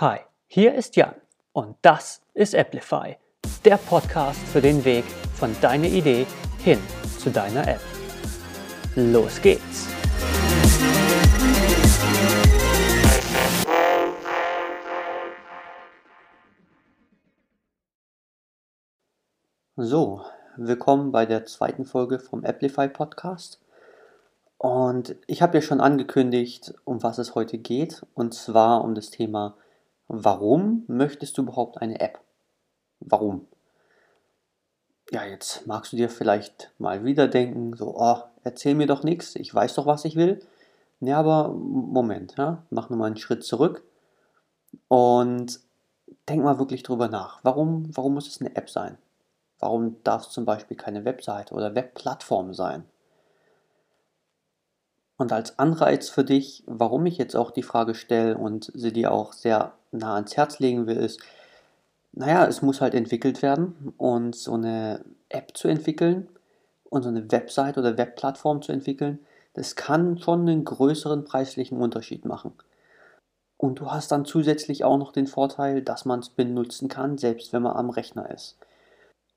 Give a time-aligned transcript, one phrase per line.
[0.00, 1.14] Hi, hier ist Jan
[1.52, 3.18] und das ist Applify,
[3.66, 6.26] der Podcast für den Weg von deiner Idee
[6.64, 6.78] hin
[7.18, 7.82] zu deiner App.
[8.96, 9.88] Los geht's!
[19.76, 20.22] So,
[20.56, 23.60] willkommen bei der zweiten Folge vom Applify Podcast.
[24.56, 29.10] Und ich habe ja schon angekündigt, um was es heute geht, und zwar um das
[29.10, 29.58] Thema
[30.12, 32.18] Warum möchtest du überhaupt eine App?
[32.98, 33.46] Warum?
[35.12, 39.36] Ja, jetzt magst du dir vielleicht mal wieder denken, so, oh, erzähl mir doch nichts,
[39.36, 40.44] ich weiß doch, was ich will.
[40.98, 43.84] Ja, aber Moment, ja, mach nochmal einen Schritt zurück
[44.88, 45.60] und
[46.28, 47.38] denk mal wirklich drüber nach.
[47.44, 48.98] Warum, warum muss es eine App sein?
[49.60, 52.84] Warum darf es zum Beispiel keine Webseite oder Webplattform sein?
[55.18, 59.12] Und als Anreiz für dich, warum ich jetzt auch die Frage stelle und sie dir
[59.12, 61.20] auch sehr nah ans Herz legen will, ist,
[62.12, 66.28] naja, es muss halt entwickelt werden und so eine App zu entwickeln
[66.84, 69.20] und so eine Website oder Webplattform zu entwickeln,
[69.54, 72.52] das kann schon einen größeren preislichen Unterschied machen.
[73.56, 77.52] Und du hast dann zusätzlich auch noch den Vorteil, dass man es benutzen kann, selbst
[77.52, 78.56] wenn man am Rechner ist.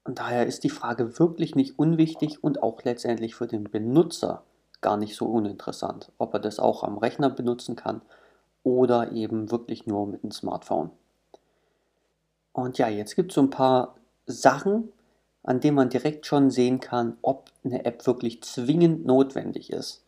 [0.05, 4.43] Und daher ist die Frage wirklich nicht unwichtig und auch letztendlich für den Benutzer
[4.81, 8.01] gar nicht so uninteressant, ob er das auch am Rechner benutzen kann
[8.63, 10.91] oder eben wirklich nur mit dem Smartphone.
[12.53, 14.91] Und ja, jetzt gibt es so ein paar Sachen,
[15.43, 20.03] an denen man direkt schon sehen kann, ob eine App wirklich zwingend notwendig ist.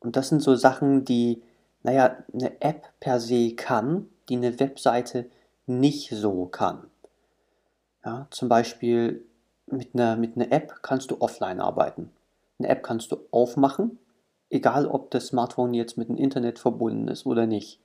[0.00, 1.42] Und das sind so Sachen, die,
[1.82, 5.26] naja, eine App per se kann, die eine Webseite
[5.66, 6.88] nicht so kann.
[8.04, 9.24] Ja, zum Beispiel
[9.66, 12.10] mit einer, mit einer App kannst du offline arbeiten.
[12.58, 13.98] Eine App kannst du aufmachen
[14.50, 17.80] egal ob das Smartphone jetzt mit dem Internet verbunden ist oder nicht.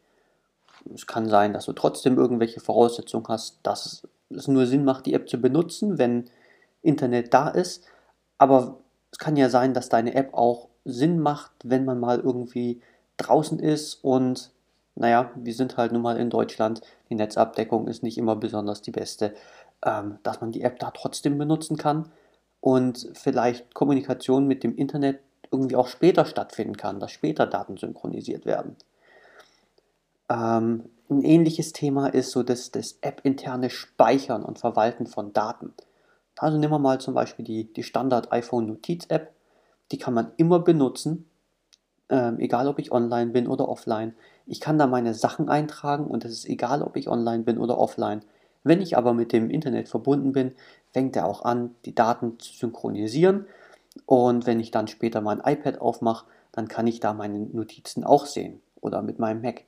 [0.94, 5.14] Es kann sein, dass du trotzdem irgendwelche Voraussetzungen hast, dass es nur Sinn macht, die
[5.14, 6.30] App zu benutzen, wenn
[6.82, 7.86] Internet da ist.
[8.38, 8.80] Aber
[9.12, 12.82] es kann ja sein, dass deine App auch Sinn macht, wenn man mal irgendwie
[13.18, 14.52] draußen ist und
[14.96, 18.92] naja, wir sind halt nun mal in Deutschland, die Netzabdeckung ist nicht immer besonders die
[18.92, 19.34] beste,
[19.84, 22.12] ähm, dass man die App da trotzdem benutzen kann
[22.62, 25.20] und vielleicht Kommunikation mit dem Internet
[25.54, 28.76] irgendwie auch später stattfinden kann, dass später Daten synchronisiert werden.
[30.30, 35.74] Ähm, ein ähnliches Thema ist so das, das App-interne Speichern und Verwalten von Daten.
[36.38, 39.32] Also nehmen wir mal zum Beispiel die, die Standard-iPhone-Notiz-App.
[39.92, 41.30] Die kann man immer benutzen,
[42.10, 44.16] ähm, egal ob ich online bin oder offline.
[44.48, 47.78] Ich kann da meine Sachen eintragen und es ist egal, ob ich online bin oder
[47.78, 48.22] offline.
[48.64, 50.54] Wenn ich aber mit dem Internet verbunden bin,
[50.92, 53.46] fängt er auch an, die Daten zu synchronisieren
[54.06, 58.26] und wenn ich dann später mein iPad aufmache, dann kann ich da meine Notizen auch
[58.26, 59.64] sehen oder mit meinem Mac.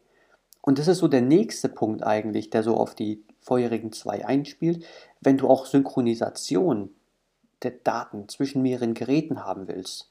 [0.62, 4.84] Und das ist so der nächste Punkt eigentlich, der so auf die vorherigen zwei einspielt.
[5.22, 6.90] Wenn du auch Synchronisation
[7.62, 10.09] der Daten zwischen mehreren Geräten haben willst,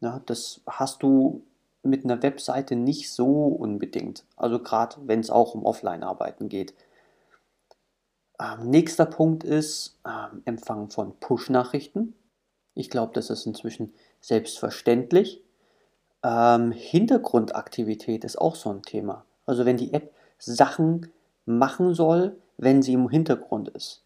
[0.00, 1.44] na, das hast du
[1.84, 4.24] mit einer Webseite nicht so unbedingt.
[4.36, 6.74] Also gerade wenn es auch um Offline-Arbeiten geht.
[8.40, 12.14] Ähm, nächster Punkt ist ähm, Empfang von Push-Nachrichten.
[12.74, 15.42] Ich glaube, das ist inzwischen selbstverständlich.
[16.22, 19.24] Ähm, Hintergrundaktivität ist auch so ein Thema.
[19.46, 21.12] Also wenn die App Sachen
[21.46, 24.02] machen soll, wenn sie im Hintergrund ist.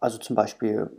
[0.00, 0.90] Also zum Beispiel,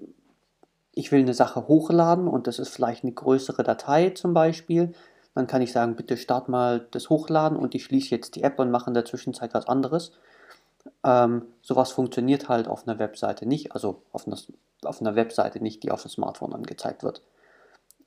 [0.94, 4.94] ich will eine Sache hochladen und das ist vielleicht eine größere Datei zum Beispiel.
[5.35, 8.57] Dann kann ich sagen, bitte start mal das Hochladen und ich schließe jetzt die App
[8.57, 10.11] und mache in der Zwischenzeit was anderes.
[11.03, 14.38] Ähm, sowas funktioniert halt auf einer Webseite nicht, also auf einer
[14.84, 17.22] auf einer Webseite nicht, die auf dem Smartphone angezeigt wird.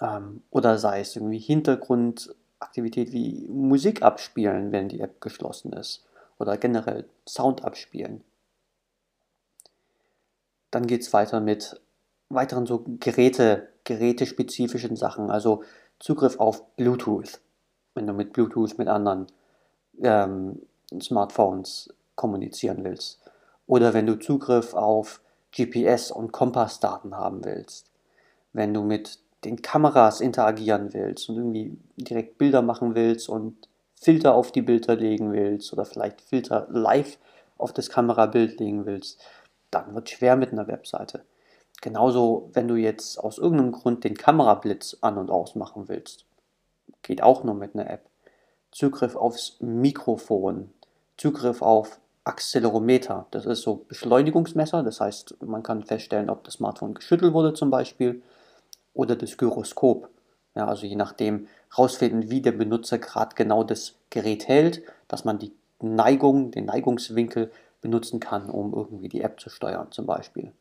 [0.00, 6.04] Ähm, oder sei es irgendwie Hintergrundaktivität wie Musik abspielen, wenn die App geschlossen ist.
[6.38, 8.24] Oder generell Sound abspielen.
[10.70, 11.80] Dann geht es weiter mit
[12.28, 15.64] weiteren so Geräte, gerätespezifischen Sachen, also
[15.98, 17.40] Zugriff auf Bluetooth,
[17.94, 19.26] wenn du mit Bluetooth mit anderen
[20.00, 20.62] ähm,
[21.00, 23.18] Smartphones kommunizieren willst.
[23.66, 25.20] Oder wenn du Zugriff auf
[25.54, 27.90] GPS- und Kompassdaten haben willst,
[28.52, 34.34] wenn du mit den Kameras interagieren willst und irgendwie direkt Bilder machen willst und Filter
[34.34, 37.18] auf die Bilder legen willst oder vielleicht Filter live
[37.58, 39.20] auf das Kamerabild legen willst,
[39.70, 41.24] dann wird schwer mit einer Webseite.
[41.80, 46.26] Genauso, wenn du jetzt aus irgendeinem Grund den Kamerablitz an- und ausmachen willst,
[47.02, 48.04] geht auch nur mit einer App.
[48.72, 50.72] Zugriff aufs Mikrofon,
[51.16, 53.26] Zugriff auf Accelerometer.
[53.30, 57.70] Das ist so Beschleunigungsmesser, das heißt, man kann feststellen, ob das Smartphone geschüttelt wurde zum
[57.70, 58.22] Beispiel
[58.92, 60.10] oder das Gyroskop.
[60.54, 61.46] Ja, also je nachdem
[61.76, 67.50] rausfinden, wie der Benutzer gerade genau das Gerät hält, dass man die Neigung, den Neigungswinkel
[67.80, 70.52] benutzen kann, um irgendwie die App zu steuern zum Beispiel.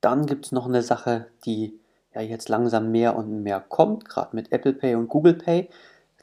[0.00, 1.78] Dann gibt es noch eine Sache, die
[2.14, 5.68] ja jetzt langsam mehr und mehr kommt, gerade mit Apple Pay und Google Pay.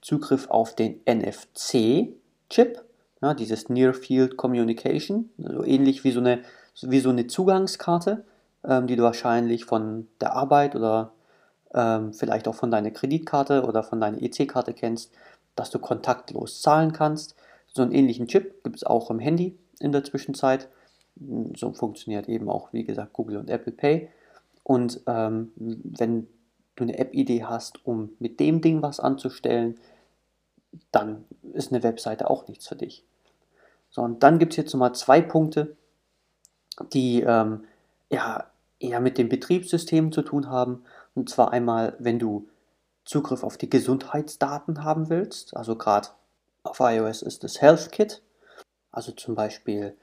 [0.01, 2.83] Zugriff auf den NFC-Chip,
[3.23, 6.41] ja, dieses Near Field Communication, so ähnlich wie so eine,
[6.81, 8.25] wie so eine Zugangskarte,
[8.65, 11.13] ähm, die du wahrscheinlich von der Arbeit oder
[11.73, 15.13] ähm, vielleicht auch von deiner Kreditkarte oder von deiner EC-Karte kennst,
[15.55, 17.35] dass du kontaktlos zahlen kannst.
[17.67, 20.67] So einen ähnlichen Chip gibt es auch im Handy in der Zwischenzeit.
[21.55, 24.09] So funktioniert eben auch, wie gesagt, Google und Apple Pay.
[24.63, 26.27] Und ähm, wenn
[26.75, 29.77] du eine App-Idee hast, um mit dem Ding was anzustellen,
[30.91, 31.23] dann
[31.53, 33.05] ist eine Webseite auch nichts für dich.
[33.93, 35.77] So, und dann gibt es jetzt nochmal zwei Punkte,
[36.91, 37.65] die ähm,
[38.09, 38.47] ja,
[38.79, 40.83] eher mit dem Betriebssystem zu tun haben.
[41.13, 42.49] Und zwar einmal, wenn du
[43.05, 46.07] Zugriff auf die Gesundheitsdaten haben willst, also gerade
[46.63, 48.23] auf iOS ist das Health Kit,
[48.91, 49.95] also zum Beispiel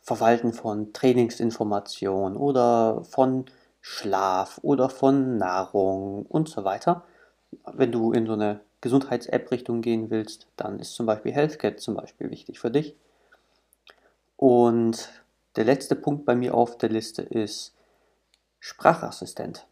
[0.00, 3.44] Verwalten von Trainingsinformationen oder von
[3.82, 7.04] Schlaf oder von Nahrung und so weiter.
[7.74, 12.30] Wenn du in so eine Gesundheits-App-Richtung gehen willst, dann ist zum Beispiel HealthKit zum Beispiel
[12.30, 12.96] wichtig für dich.
[14.44, 15.08] Und
[15.56, 17.72] der letzte Punkt bei mir auf der Liste ist
[18.60, 19.66] Sprachassistent.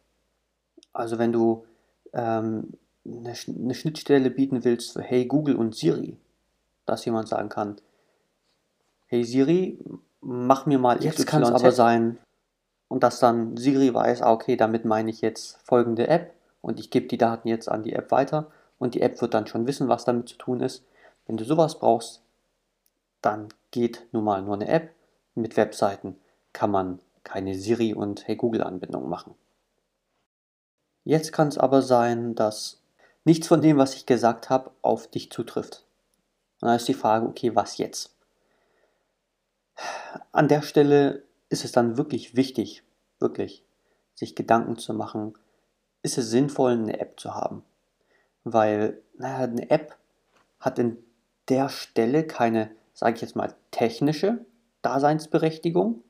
[0.93, 1.67] Also wenn du
[2.11, 2.73] ähm,
[3.05, 6.17] eine, eine Schnittstelle bieten willst für Hey Google und Siri,
[6.87, 7.75] dass jemand sagen kann,
[9.05, 9.77] Hey Siri,
[10.21, 12.17] mach mir mal Jetzt kann es aber sein,
[12.87, 16.89] und dass dann Siri weiß, ah, okay, damit meine ich jetzt folgende App und ich
[16.89, 18.49] gebe die Daten jetzt an die App weiter
[18.79, 20.83] und die App wird dann schon wissen, was damit zu tun ist.
[21.27, 22.23] Wenn du sowas brauchst,
[23.21, 24.93] dann geht nun mal nur eine App.
[25.35, 26.15] Mit Webseiten
[26.53, 29.35] kann man keine Siri und Hey Google Anbindung machen.
[31.03, 32.81] Jetzt kann es aber sein, dass
[33.25, 35.85] nichts von dem, was ich gesagt habe, auf dich zutrifft.
[36.61, 38.15] Und dann ist die Frage, okay, was jetzt?
[40.31, 42.83] An der Stelle ist es dann wirklich wichtig,
[43.19, 43.63] wirklich,
[44.13, 45.33] sich Gedanken zu machen,
[46.03, 47.63] ist es sinnvoll, eine App zu haben?
[48.43, 49.97] Weil, naja, eine App
[50.59, 51.03] hat in
[51.49, 54.45] der Stelle keine, sage ich jetzt mal, technische
[54.81, 56.03] Daseinsberechtigung.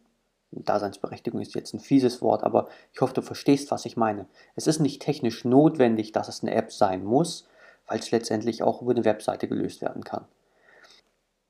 [0.51, 4.27] Daseinsberechtigung ist jetzt ein fieses Wort, aber ich hoffe, du verstehst, was ich meine.
[4.55, 7.47] Es ist nicht technisch notwendig, dass es eine App sein muss,
[7.87, 10.25] weil es letztendlich auch über eine Webseite gelöst werden kann.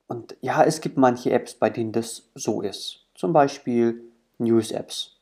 [0.06, 3.06] Und ja, es gibt manche Apps, bei denen das so ist.
[3.14, 4.02] Zum Beispiel
[4.38, 5.13] News-Apps.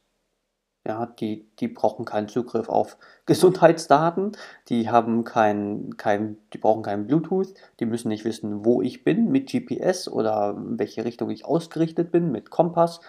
[0.84, 4.32] Ja, die, die brauchen keinen Zugriff auf Gesundheitsdaten,
[4.68, 9.30] die haben kein, kein, die brauchen keinen Bluetooth, die müssen nicht wissen, wo ich bin
[9.30, 13.00] mit GPS oder in welche Richtung ich ausgerichtet bin mit Kompass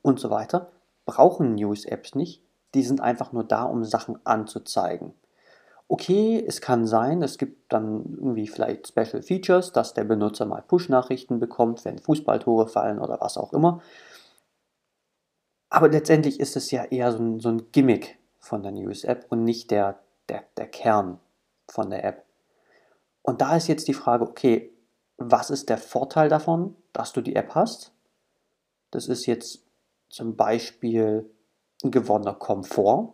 [0.00, 0.70] und so weiter.
[1.04, 2.42] Brauchen News-Apps nicht.
[2.74, 5.12] Die sind einfach nur da, um Sachen anzuzeigen.
[5.90, 10.62] Okay, es kann sein, es gibt dann irgendwie vielleicht Special Features, dass der Benutzer mal
[10.62, 13.80] Push-Nachrichten bekommt, wenn Fußballtore fallen oder was auch immer.
[15.70, 19.44] Aber letztendlich ist es ja eher so ein, so ein Gimmick von der News-App und
[19.44, 21.20] nicht der, der, der Kern
[21.68, 22.24] von der App.
[23.22, 24.72] Und da ist jetzt die Frage, okay,
[25.18, 27.92] was ist der Vorteil davon, dass du die App hast?
[28.90, 29.66] Das ist jetzt
[30.08, 31.28] zum Beispiel
[31.84, 33.12] ein gewonnener Komfort,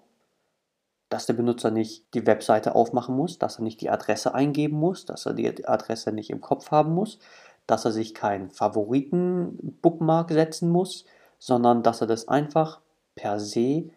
[1.08, 5.04] dass der Benutzer nicht die Webseite aufmachen muss, dass er nicht die Adresse eingeben muss,
[5.04, 7.18] dass er die Adresse nicht im Kopf haben muss,
[7.66, 11.04] dass er sich keinen Favoriten-Bookmark setzen muss,
[11.44, 12.80] sondern dass er das einfach
[13.16, 13.90] per se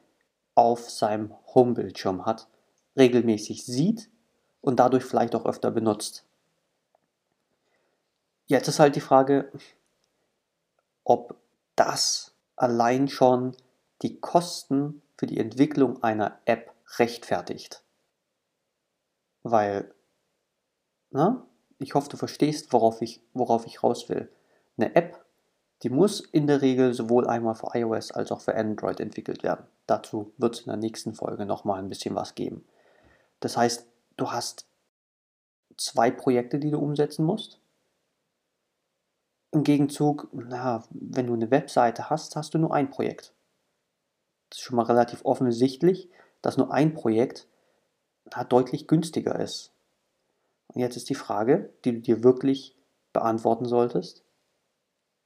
[0.54, 2.50] auf seinem Homebildschirm hat,
[2.98, 4.10] regelmäßig sieht
[4.60, 6.26] und dadurch vielleicht auch öfter benutzt.
[8.48, 9.50] Jetzt ist halt die Frage,
[11.06, 11.38] ob
[11.78, 13.56] das allein schon
[14.02, 17.82] die Kosten für die Entwicklung einer App rechtfertigt.
[19.44, 19.96] Weil,
[21.12, 21.48] na,
[21.80, 24.30] ich hoffe, du verstehst, worauf ich, worauf ich raus will.
[24.76, 25.27] Eine App
[25.84, 29.66] die muss in der Regel sowohl einmal für iOS als auch für Android entwickelt werden.
[29.86, 32.66] Dazu wird es in der nächsten Folge nochmal ein bisschen was geben.
[33.40, 33.86] Das heißt,
[34.18, 34.66] du hast
[35.78, 37.60] zwei Projekte, die du umsetzen musst.
[39.52, 43.34] Im Gegenzug, na, wenn du eine Webseite hast, hast du nur ein Projekt.
[44.50, 46.10] Das ist schon mal relativ offensichtlich,
[46.42, 47.48] dass nur ein Projekt
[48.36, 49.72] na, deutlich günstiger ist.
[50.68, 52.76] Und jetzt ist die Frage, die du dir wirklich
[53.14, 54.27] beantworten solltest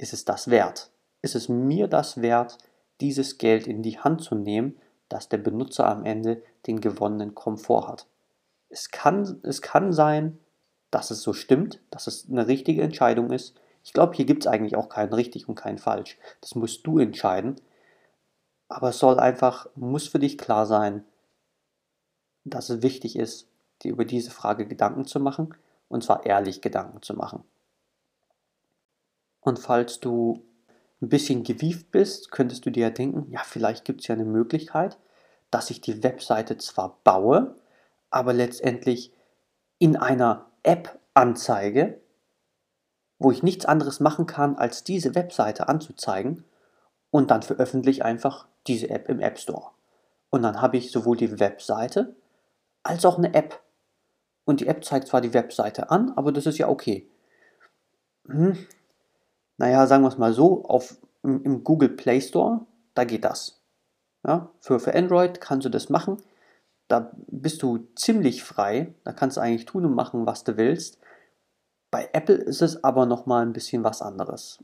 [0.01, 0.89] ist es das wert?
[1.22, 2.58] Ist es mir das wert,
[3.01, 4.75] dieses Geld in die Hand zu nehmen,
[5.10, 8.08] dass der Benutzer am Ende den gewonnenen Komfort hat?
[8.70, 10.39] Es kann, es kann sein,
[10.89, 13.55] dass es so stimmt, dass es eine richtige Entscheidung ist.
[13.84, 16.17] Ich glaube, hier gibt es eigentlich auch keinen richtig und keinen falsch.
[16.41, 17.58] Das musst du entscheiden.
[18.70, 21.05] Aber es soll einfach, muss für dich klar sein,
[22.43, 23.48] dass es wichtig ist,
[23.84, 25.53] dir über diese Frage Gedanken zu machen
[25.89, 27.43] und zwar ehrlich Gedanken zu machen.
[29.42, 30.44] Und falls du
[31.02, 34.26] ein bisschen gewieft bist, könntest du dir ja denken, ja, vielleicht gibt es ja eine
[34.26, 34.98] Möglichkeit,
[35.50, 37.56] dass ich die Webseite zwar baue,
[38.10, 39.12] aber letztendlich
[39.80, 42.00] in einer App anzeige,
[43.20, 46.44] wo ich nichts anderes machen kann, als diese Webseite anzuzeigen
[47.12, 49.72] und dann veröffentliche ich einfach diese App im App Store.
[50.30, 52.16] Und dann habe ich sowohl die Webseite
[52.84, 53.62] als auch eine App.
[54.46, 57.08] Und die App zeigt zwar die Webseite an, aber das ist ja okay.
[58.28, 58.58] Hm.
[59.62, 62.65] Naja, sagen wir es mal so, auf, im, im Google Play Store,
[62.96, 63.62] da geht das.
[64.25, 66.18] Ja, für, für Android kannst du das machen.
[66.88, 68.96] Da bist du ziemlich frei.
[69.03, 70.98] Da kannst du eigentlich tun und machen, was du willst.
[71.91, 74.63] Bei Apple ist es aber nochmal ein bisschen was anderes.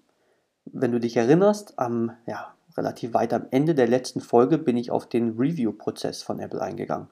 [0.66, 4.90] Wenn du dich erinnerst, am, ja, relativ weit am Ende der letzten Folge bin ich
[4.90, 7.08] auf den Review-Prozess von Apple eingegangen.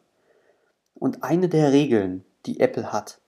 [0.96, 3.20] Und eine der Regeln, die Apple hat,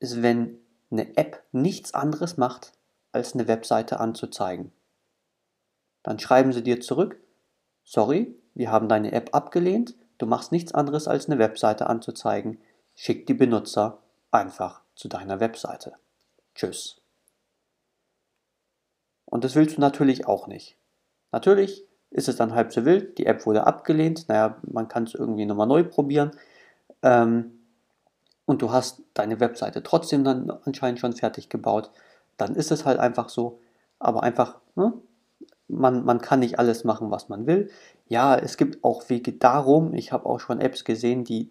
[0.00, 0.56] ist, wenn
[0.90, 2.72] eine App nichts anderes macht,
[3.14, 4.72] als eine Webseite anzuzeigen.
[6.02, 7.16] Dann schreiben sie dir zurück,
[7.84, 12.60] sorry, wir haben deine App abgelehnt, du machst nichts anderes als eine Webseite anzuzeigen,
[12.94, 13.98] schick die Benutzer
[14.30, 15.94] einfach zu deiner Webseite.
[16.54, 17.00] Tschüss.
[19.24, 20.76] Und das willst du natürlich auch nicht.
[21.32, 25.14] Natürlich ist es dann halb so wild, die App wurde abgelehnt, naja, man kann es
[25.14, 26.30] irgendwie nochmal neu probieren.
[27.02, 27.58] Ähm,
[28.46, 31.90] und du hast deine Webseite trotzdem dann anscheinend schon fertig gebaut,
[32.36, 33.60] dann ist es halt einfach so.
[33.98, 34.92] Aber einfach, ne?
[35.68, 37.70] man, man kann nicht alles machen, was man will.
[38.06, 39.94] Ja, es gibt auch Wege darum.
[39.94, 41.48] Ich habe auch schon Apps gesehen, die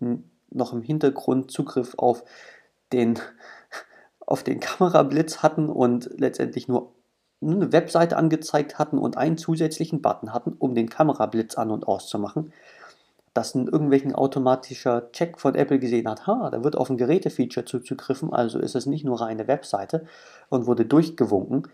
[0.50, 2.24] noch im Hintergrund Zugriff auf
[2.92, 3.20] den,
[4.26, 6.94] auf den Kamerablitz hatten und letztendlich nur
[7.42, 12.54] eine Webseite angezeigt hatten und einen zusätzlichen Button hatten, um den Kamerablitz an und auszumachen,
[13.34, 17.66] dass ein irgendwelchen automatischer Check von Apple gesehen hat, ha, da wird auf ein Gerätefeature
[17.66, 20.06] zuzugriffen, also ist es nicht nur reine Webseite
[20.50, 21.68] und wurde durchgewunken.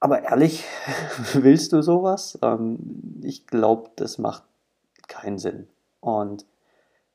[0.00, 0.64] Aber ehrlich,
[1.32, 2.38] willst du sowas?
[2.42, 4.42] Ähm, ich glaube, das macht
[5.08, 5.66] keinen Sinn.
[6.00, 6.44] Und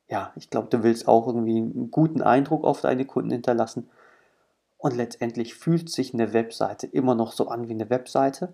[0.08, 3.88] ja, ich glaube, du willst auch irgendwie einen guten Eindruck auf deine Kunden hinterlassen.
[4.80, 8.54] Und letztendlich fühlt sich eine Webseite immer noch so an wie eine Webseite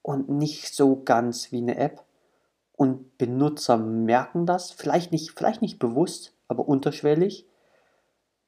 [0.00, 2.04] und nicht so ganz wie eine App.
[2.76, 7.46] Und Benutzer merken das, vielleicht nicht, vielleicht nicht bewusst, aber unterschwellig.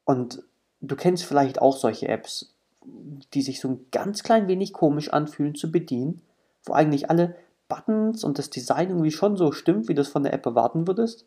[0.05, 0.43] Und
[0.81, 2.55] du kennst vielleicht auch solche Apps,
[3.35, 6.23] die sich so ein ganz klein wenig komisch anfühlen zu bedienen,
[6.65, 7.37] wo eigentlich alle
[7.69, 10.87] Buttons und das Design irgendwie schon so stimmt, wie du es von der App erwarten
[10.87, 11.25] würdest,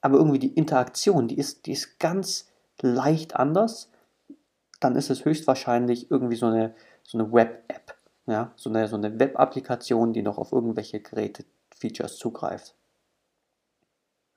[0.00, 3.90] aber irgendwie die Interaktion, die ist, die ist ganz leicht anders
[4.84, 7.96] dann ist es höchstwahrscheinlich irgendwie so eine, so eine Web-App.
[8.26, 8.52] Ja?
[8.54, 11.00] So eine, so eine Web-Applikation, die noch auf irgendwelche
[11.84, 12.74] Geräte-Features zugreift.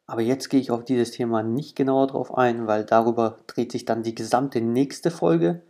[0.06, 3.86] Aber jetzt gehe ich auf dieses Thema nicht genauer drauf ein, weil darüber dreht sich
[3.86, 5.62] dann die gesamte nächste Folge.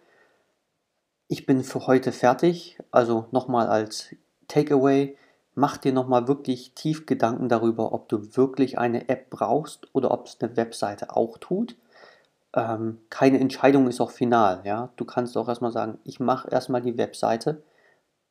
[1.28, 2.78] Ich bin für heute fertig.
[2.92, 4.16] Also nochmal als
[4.48, 5.18] Takeaway,
[5.56, 10.28] mach dir nochmal wirklich tief Gedanken darüber, ob du wirklich eine App brauchst oder ob
[10.28, 11.76] es eine Webseite auch tut
[12.54, 14.62] ähm, keine Entscheidung ist auch final.
[14.64, 14.90] Ja?
[14.96, 17.62] Du kannst auch erstmal sagen, ich mache erstmal die Webseite,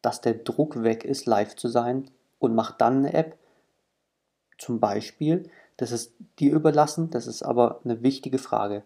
[0.00, 3.38] dass der Druck weg ist, live zu sein und mach dann eine App.
[4.58, 8.82] Zum Beispiel, das ist dir überlassen, das ist aber eine wichtige Frage,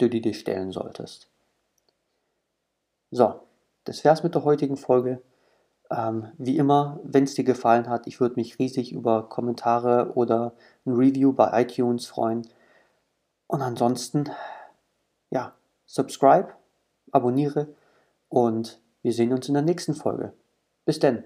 [0.00, 1.28] die du dir stellen solltest.
[3.10, 3.40] So,
[3.84, 5.22] das wäre es mit der heutigen Folge.
[5.90, 10.54] Ähm, wie immer, wenn es dir gefallen hat, ich würde mich riesig über Kommentare oder
[10.86, 12.48] ein Review bei iTunes freuen.
[13.46, 14.30] Und ansonsten
[15.32, 15.54] ja,
[15.86, 16.52] subscribe,
[17.10, 17.74] abonniere
[18.28, 20.32] und wir sehen uns in der nächsten Folge.
[20.84, 21.24] Bis denn.